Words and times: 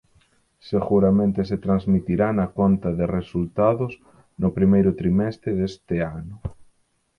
Seguramente 0.71 1.41
se 1.49 1.57
transmitirá 1.65 2.27
na 2.39 2.47
conta 2.59 2.89
de 2.99 3.05
resultados 3.19 3.91
no 4.41 4.49
primeiro 4.57 4.91
trimestre 4.99 5.49
deste 5.59 5.95
ano". 6.17 6.35